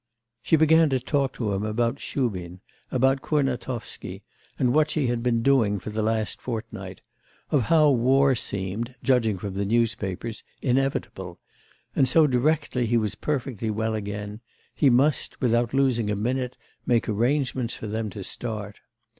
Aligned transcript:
She 0.41 0.55
began 0.55 0.89
to 0.89 0.99
talk 0.99 1.31
to 1.33 1.53
him 1.53 1.63
about 1.63 1.99
Shubin, 1.99 2.61
about 2.89 3.21
Kurnatovsky, 3.21 4.23
and 4.57 4.73
what 4.73 4.89
she 4.89 5.05
had 5.05 5.21
been 5.21 5.43
doing 5.43 5.77
for 5.77 5.91
the 5.91 6.01
last 6.01 6.41
fortnight, 6.41 7.01
of 7.51 7.65
how 7.69 7.91
war 7.91 8.33
seemed, 8.33 8.95
judging 9.03 9.37
from 9.37 9.53
the 9.53 9.63
newspapers, 9.63 10.43
inevitable, 10.59 11.37
and 11.95 12.07
so 12.09 12.25
directly 12.25 12.87
he 12.87 12.97
was 12.97 13.13
perfectly 13.13 13.69
well 13.69 13.93
again, 13.93 14.41
he 14.73 14.89
must, 14.89 15.39
without 15.39 15.71
losing 15.71 16.09
a 16.09 16.15
minute, 16.15 16.57
make 16.83 17.07
arrangements 17.07 17.75
for 17.75 17.85
them 17.85 18.09
to 18.09 18.23
start. 18.23 18.79